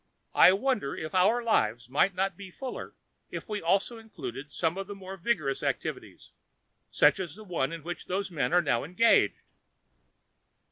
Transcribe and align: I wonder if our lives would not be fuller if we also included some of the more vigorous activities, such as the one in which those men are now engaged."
I 0.33 0.51
wonder 0.51 0.95
if 0.95 1.13
our 1.13 1.43
lives 1.43 1.87
would 1.87 2.15
not 2.15 2.35
be 2.35 2.49
fuller 2.49 2.95
if 3.29 3.47
we 3.47 3.61
also 3.61 3.99
included 3.99 4.51
some 4.51 4.75
of 4.75 4.87
the 4.87 4.95
more 4.95 5.15
vigorous 5.15 5.61
activities, 5.61 6.31
such 6.89 7.19
as 7.19 7.35
the 7.35 7.43
one 7.43 7.71
in 7.71 7.83
which 7.83 8.07
those 8.07 8.31
men 8.31 8.51
are 8.51 8.63
now 8.63 8.83
engaged." 8.83 9.43